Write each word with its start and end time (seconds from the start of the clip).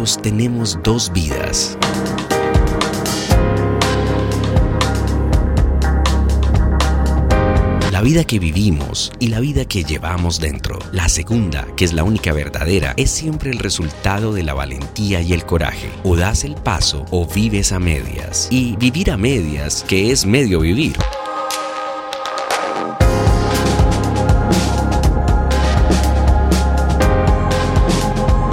Tenemos 0.00 0.78
dos 0.82 1.12
vidas. 1.12 1.76
La 7.92 8.00
vida 8.00 8.24
que 8.24 8.38
vivimos 8.38 9.12
y 9.18 9.28
la 9.28 9.40
vida 9.40 9.66
que 9.66 9.84
llevamos 9.84 10.40
dentro. 10.40 10.78
La 10.90 11.10
segunda, 11.10 11.66
que 11.76 11.84
es 11.84 11.92
la 11.92 12.02
única 12.04 12.32
verdadera, 12.32 12.94
es 12.96 13.10
siempre 13.10 13.50
el 13.50 13.58
resultado 13.58 14.32
de 14.32 14.42
la 14.42 14.54
valentía 14.54 15.20
y 15.20 15.34
el 15.34 15.44
coraje. 15.44 15.90
O 16.02 16.16
das 16.16 16.44
el 16.44 16.54
paso 16.54 17.04
o 17.10 17.26
vives 17.26 17.70
a 17.72 17.78
medias. 17.78 18.48
Y 18.50 18.76
vivir 18.76 19.10
a 19.10 19.18
medias, 19.18 19.84
que 19.86 20.12
es 20.12 20.24
medio 20.24 20.60
vivir. 20.60 20.96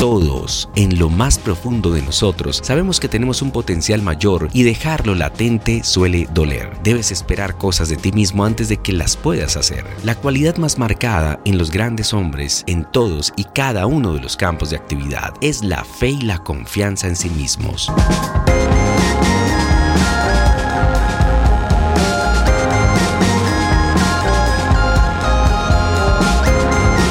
Todos, 0.08 0.70
en 0.78 1.00
lo 1.00 1.10
más 1.10 1.38
profundo 1.38 1.92
de 1.92 2.02
nosotros, 2.02 2.62
sabemos 2.64 3.02
que 3.02 3.10
tenemos 3.10 3.42
un 3.42 3.52
potencial 3.52 4.02
mayor 4.02 4.48
y 4.54 4.64
dejarlo 4.64 5.16
latente 5.16 5.84
suele 5.84 6.30
doler. 6.34 6.72
Debes 6.82 7.12
esperar 7.12 7.58
cosas 7.58 7.90
de 7.90 7.98
ti 7.98 8.14
mismo 8.14 8.46
antes 8.46 8.70
de 8.70 8.78
que 8.78 8.94
las 8.94 9.18
puedas 9.18 9.58
hacer. 9.58 9.84
La 10.06 10.16
cualidad 10.16 10.56
más 10.56 10.78
marcada 10.78 11.42
en 11.44 11.58
los 11.58 11.72
grandes 11.72 12.14
hombres, 12.14 12.64
en 12.68 12.90
todos 12.90 13.34
y 13.36 13.44
cada 13.44 13.86
uno 13.86 14.14
de 14.14 14.22
los 14.22 14.38
campos 14.38 14.70
de 14.70 14.78
actividad, 14.78 15.34
es 15.42 15.62
la 15.62 15.84
fe 15.84 16.12
y 16.12 16.22
la 16.22 16.38
confianza 16.38 17.10
en 17.10 17.18
sí 17.18 17.30
mismos. 17.30 17.92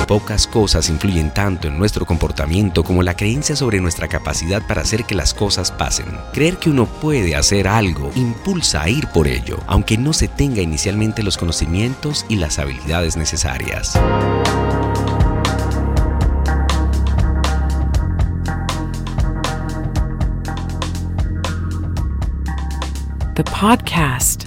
Pocas 0.06 0.46
cosas 0.46 0.88
influyen 0.88 1.34
tanto 1.34 1.66
en 1.66 1.78
nuestro 1.78 2.06
comportamiento 2.06 2.84
como 2.84 3.02
la 3.02 3.16
creencia 3.16 3.56
sobre 3.56 3.80
nuestra 3.80 4.06
capacidad 4.06 4.64
para 4.64 4.82
hacer 4.82 5.02
que 5.02 5.16
las 5.16 5.34
cosas 5.34 5.72
pasen. 5.72 6.06
Creer 6.32 6.58
que 6.58 6.70
uno 6.70 6.86
puede 6.86 7.34
hacer 7.34 7.66
algo 7.66 8.12
impulsa 8.14 8.82
a 8.82 8.88
ir 8.88 9.08
por 9.08 9.26
ello, 9.26 9.58
aunque 9.66 9.98
no 9.98 10.12
se 10.12 10.28
tenga 10.28 10.62
inicialmente 10.62 11.24
los 11.24 11.36
conocimientos 11.36 12.24
y 12.28 12.36
las 12.36 12.60
habilidades 12.60 13.16
necesarias. 13.16 13.98
The 23.34 23.44
podcast. 23.44 24.46